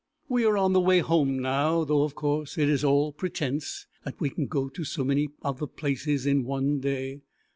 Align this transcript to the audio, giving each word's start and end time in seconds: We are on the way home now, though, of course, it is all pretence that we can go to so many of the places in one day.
We 0.27 0.45
are 0.45 0.57
on 0.57 0.73
the 0.73 0.81
way 0.81 0.97
home 0.97 1.37
now, 1.37 1.83
though, 1.83 2.01
of 2.01 2.15
course, 2.15 2.57
it 2.57 2.67
is 2.67 2.83
all 2.83 3.13
pretence 3.13 3.85
that 4.03 4.19
we 4.19 4.31
can 4.31 4.47
go 4.47 4.67
to 4.67 4.83
so 4.83 5.03
many 5.03 5.29
of 5.43 5.59
the 5.59 5.67
places 5.67 6.25
in 6.25 6.43
one 6.43 6.79
day. 6.79 7.21